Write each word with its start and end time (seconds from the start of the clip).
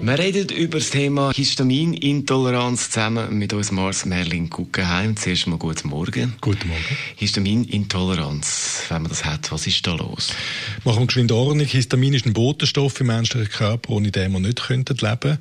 Wir 0.00 0.18
reden 0.18 0.48
über 0.50 0.78
das 0.78 0.90
Thema 0.90 1.32
Histaminintoleranz 1.34 2.90
zusammen 2.90 3.36
mit 3.36 3.52
uns 3.52 3.72
Mars 3.72 4.06
Merlin 4.06 4.48
Guggenheim. 4.48 5.16
Zuerst 5.16 5.46
mal 5.48 5.58
guten 5.58 5.88
Morgen. 5.88 6.34
Guten 6.40 6.68
Morgen. 6.68 6.96
Histaminintoleranz, 7.16 8.84
wenn 8.88 9.02
man 9.02 9.10
das 9.10 9.24
hat, 9.24 9.50
was 9.50 9.66
ist 9.66 9.86
da 9.86 9.94
los? 9.94 10.32
Machen 10.84 11.00
wir 11.00 11.06
geschwind 11.06 11.32
Ordnung. 11.32 11.66
Histamin 11.66 12.14
ist 12.14 12.26
ein 12.26 12.32
Botenstoff 12.32 13.00
im 13.00 13.08
menschlichen 13.08 13.50
Körper, 13.50 13.90
ohne 13.90 14.10
den 14.10 14.32
wir 14.32 14.40
nicht 14.40 14.68
leben 14.68 14.84
könnten. 14.84 15.38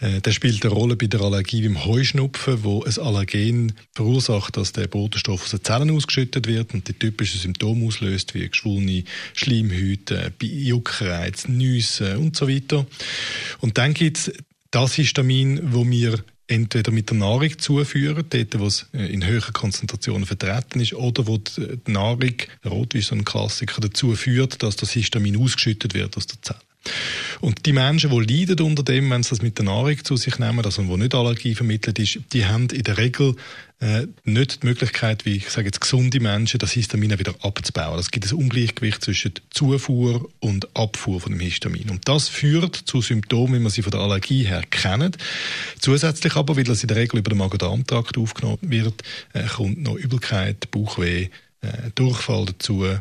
Äh, 0.00 0.20
der 0.20 0.32
spielt 0.32 0.64
eine 0.64 0.74
Rolle 0.74 0.96
bei 0.96 1.06
der 1.06 1.20
Allergie 1.20 1.62
wie 1.62 1.66
im 1.66 1.84
Heuschnupfen, 1.84 2.64
wo 2.64 2.82
ein 2.82 2.98
Allergen 2.98 3.72
verursacht, 3.92 4.56
dass 4.56 4.72
der 4.72 4.88
Botenstoff 4.88 5.44
aus 5.44 5.50
den 5.50 5.64
Zellen 5.64 5.90
ausgeschüttet 5.90 6.46
wird 6.48 6.74
und 6.74 6.88
die 6.88 6.94
typischen 6.94 7.40
Symptome 7.40 7.86
auslöst, 7.86 8.34
wie 8.34 8.48
geschwollene 8.48 9.04
Schleimhäute, 9.34 10.32
Juckreiz, 10.42 11.48
Nüsse 11.48 12.18
und 12.18 12.36
so 12.36 12.48
weiter. 12.48 12.84
Und 13.62 13.78
dann 13.78 13.94
gibt 13.94 14.18
es 14.18 14.32
das 14.72 14.94
Histamin, 14.94 15.72
wo 15.72 15.88
wir 15.88 16.24
entweder 16.48 16.90
mit 16.90 17.10
der 17.10 17.16
Nahrung 17.16 17.56
zuführen, 17.58 18.24
dort 18.28 18.58
wo 18.58 18.66
es 18.66 18.88
äh, 18.92 19.06
in 19.06 19.24
höheren 19.24 19.52
Konzentrationen 19.52 20.26
vertreten 20.26 20.80
ist, 20.80 20.94
oder 20.94 21.28
wo 21.28 21.38
die 21.38 21.78
Nahrung, 21.86 22.34
Rot 22.66 22.94
wie 22.94 23.00
so 23.00 23.14
ein 23.14 23.24
Klassiker, 23.24 23.80
dazu 23.80 24.16
führt, 24.16 24.62
dass 24.64 24.74
das 24.74 24.90
Histamin 24.90 25.36
ausgeschüttet 25.36 25.94
wird 25.94 26.16
aus 26.16 26.26
der 26.26 26.42
Zelle. 26.42 26.60
Und 27.40 27.66
die 27.66 27.72
Menschen, 27.72 28.10
die 28.10 28.34
leiden 28.34 28.60
unter 28.64 28.82
dem, 28.82 29.10
wenn 29.10 29.22
sie 29.22 29.30
das 29.30 29.42
mit 29.42 29.58
der 29.58 29.64
Nahrung 29.64 30.04
zu 30.04 30.16
sich 30.16 30.38
nehmen, 30.38 30.64
also 30.64 30.86
wo 30.86 30.96
nicht 30.96 31.14
Allergie 31.14 31.54
vermittelt 31.54 31.98
ist, 31.98 32.20
die 32.32 32.46
haben 32.46 32.68
in 32.70 32.82
der 32.82 32.98
Regel 32.98 33.34
äh, 33.82 34.06
nicht 34.24 34.62
die 34.62 34.66
Möglichkeit, 34.68 35.24
wie 35.24 35.36
ich 35.36 35.50
sage 35.50 35.66
jetzt 35.66 35.80
gesunde 35.80 36.20
Menschen, 36.20 36.58
das 36.58 36.70
Histamin 36.70 37.18
wieder 37.18 37.34
abzubauen. 37.42 37.98
Es 37.98 38.12
gibt 38.12 38.30
ein 38.30 38.38
Ungleichgewicht 38.38 39.02
zwischen 39.02 39.34
Zufuhr 39.50 40.30
und 40.38 40.76
Abfuhr 40.76 41.20
von 41.20 41.32
dem 41.32 41.40
Histamin. 41.40 41.90
Und 41.90 42.08
das 42.08 42.28
führt 42.28 42.76
zu 42.76 43.02
Symptomen, 43.02 43.54
wie 43.54 43.58
man 43.58 43.72
sie 43.72 43.82
von 43.82 43.90
der 43.90 44.00
Allergie 44.00 44.44
her 44.44 44.62
kennt. 44.70 45.18
Zusätzlich 45.80 46.36
aber, 46.36 46.56
weil 46.56 46.64
das 46.64 46.82
in 46.82 46.88
der 46.88 46.96
Regel 46.96 47.18
über 47.18 47.30
den 47.30 47.38
Magen-Darm-Trakt 47.38 48.16
aufgenommen 48.18 48.58
wird, 48.62 49.02
äh, 49.32 49.46
kommt 49.48 49.82
noch 49.82 49.96
Übelkeit, 49.96 50.70
Bauchweh, 50.70 51.30
äh, 51.62 51.90
Durchfall 51.96 52.46
dazu, 52.46 52.84
äh, 52.84 53.00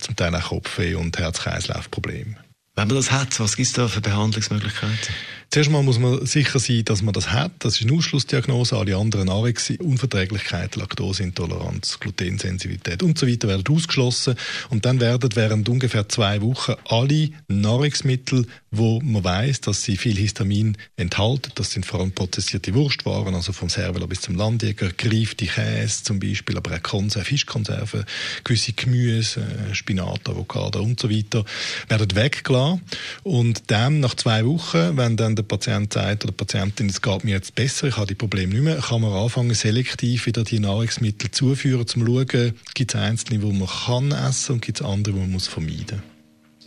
zum 0.00 0.16
Teil 0.16 0.34
auch 0.34 0.48
Kopfweh 0.48 0.94
und 0.94 1.16
Herz-Kreislauf-Probleme. 1.18 2.36
Wenn 2.78 2.88
man 2.88 2.96
das 2.96 3.10
hat, 3.10 3.40
was 3.40 3.56
gibt 3.56 3.68
es 3.68 3.72
da 3.72 3.88
für 3.88 4.02
Behandlungsmöglichkeiten? 4.02 5.14
Zuerst 5.56 5.70
mal 5.70 5.82
muss 5.82 5.98
man 5.98 6.26
sicher 6.26 6.58
sein, 6.58 6.84
dass 6.84 7.00
man 7.00 7.14
das 7.14 7.32
hat. 7.32 7.50
Das 7.60 7.80
ist 7.80 7.86
eine 7.86 7.96
Ausschlussdiagnose. 7.96 8.76
Alle 8.76 8.94
anderen 8.94 9.28
Nahrungsunverträglichkeiten, 9.28 10.82
Laktoseintoleranz, 10.82 11.98
Glutensensitivität 11.98 13.02
und 13.02 13.16
so 13.16 13.26
weiter 13.26 13.48
werden 13.48 13.64
ausgeschlossen. 13.74 14.34
Und 14.68 14.84
dann 14.84 15.00
werden 15.00 15.30
während 15.32 15.66
ungefähr 15.70 16.10
zwei 16.10 16.42
Wochen 16.42 16.74
alle 16.84 17.30
Nahrungsmittel, 17.48 18.46
wo 18.70 19.00
man 19.00 19.24
weiß, 19.24 19.62
dass 19.62 19.82
sie 19.82 19.96
viel 19.96 20.16
Histamin 20.16 20.76
enthalten, 20.96 21.52
das 21.54 21.70
sind 21.70 21.86
vor 21.86 22.00
allem 22.00 22.12
prozessierte 22.12 22.74
Wurstwaren, 22.74 23.34
also 23.34 23.52
vom 23.52 23.70
Serveler 23.70 24.06
bis 24.06 24.20
zum 24.20 24.34
Landjäger, 24.34 24.90
gereifte 24.94 25.46
Käse 25.46 26.02
zum 26.02 26.20
Beispiel, 26.20 26.58
aber 26.58 26.74
auch 26.74 26.82
Konserven, 26.82 27.26
Fischkonserven, 27.26 28.04
gewisse 28.44 28.74
Gemüse, 28.74 29.40
äh, 29.40 29.74
Spinat, 29.74 30.28
Avocado 30.28 30.82
und 30.82 31.00
so 31.00 31.10
weiter, 31.10 31.44
werden 31.88 32.14
weggelassen. 32.14 32.82
Und 33.22 33.62
dann 33.68 34.00
nach 34.00 34.14
zwei 34.14 34.44
Wochen, 34.44 34.96
wenn 34.96 35.16
dann 35.16 35.36
der 35.36 35.45
Patient 35.46 35.92
sagt 35.92 36.24
oder 36.24 36.32
die 36.32 36.36
Patientin, 36.36 36.88
es 36.88 37.02
geht 37.02 37.24
mir 37.24 37.32
jetzt 37.32 37.54
besser, 37.54 37.88
ich 37.88 37.96
habe 37.96 38.06
die 38.06 38.14
Probleme 38.14 38.54
nicht 38.54 38.62
mehr, 38.62 38.76
kann 38.76 39.00
man 39.00 39.12
anfangen, 39.12 39.54
selektiv 39.54 40.26
wieder 40.26 40.44
die 40.44 40.60
Nahrungsmittel 40.60 41.30
zuführen, 41.30 41.80
um 41.80 41.86
zu 41.86 42.00
schauen, 42.00 42.54
gibt 42.74 42.94
es 42.94 43.00
einzelne, 43.00 43.38
die 43.38 43.52
man 43.52 43.68
kann 43.68 44.12
essen 44.12 44.54
und 44.54 44.62
gibt 44.62 44.80
es 44.80 44.86
andere, 44.86 45.14
die 45.14 45.20
man 45.20 45.30
muss 45.30 45.48
vermeiden 45.48 46.02
muss. 46.02 46.16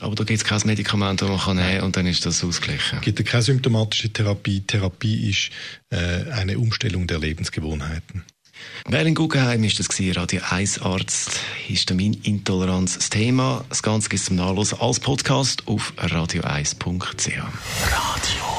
Aber 0.01 0.15
da 0.15 0.23
gibt 0.23 0.41
es 0.41 0.45
kein 0.45 0.61
Medikament, 0.65 1.21
das 1.21 1.29
man 1.29 1.39
kann 1.39 1.57
nehmen 1.57 1.81
und 1.81 1.97
dann 1.97 2.07
ist 2.07 2.25
das 2.25 2.43
ausgeglichen. 2.43 2.99
Es 2.99 3.01
gibt 3.01 3.23
keine 3.25 3.43
symptomatische 3.43 4.09
Therapie. 4.09 4.61
Therapie 4.61 5.29
ist 5.29 5.49
äh, 5.89 6.31
eine 6.31 6.57
Umstellung 6.57 7.05
der 7.05 7.19
Lebensgewohnheiten. 7.19 8.23
Merlin 8.87 9.15
Guggenheim 9.15 9.63
ist 9.63 9.79
das 9.79 9.87
Radio 10.17 10.41
1 10.49 10.81
Arzt, 10.81 11.39
Histaminintoleranz 11.65 12.95
das 12.95 13.09
Thema. 13.09 13.63
Das 13.69 13.83
Ganze 13.83 14.09
gibt 14.09 14.21
es 14.21 14.25
zum 14.27 14.37
Nachlesen 14.37 14.79
als 14.79 14.99
Podcast 14.99 15.67
auf 15.67 15.93
radio1.ch. 15.97 17.37
Radio 17.91 18.58